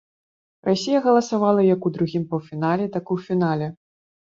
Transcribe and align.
Расія 0.69 1.01
галасавала 1.09 1.67
як 1.73 1.81
у 1.91 1.95
другім 2.01 2.27
паўфінале, 2.35 2.93
так 2.99 3.03
і 3.07 3.11
ў 3.15 3.31
фінале. 3.31 3.75